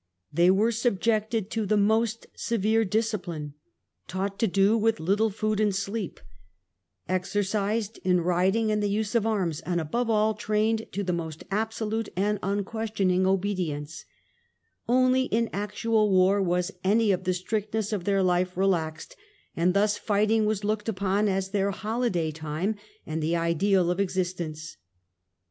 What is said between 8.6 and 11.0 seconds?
and the use of arms, and above all trained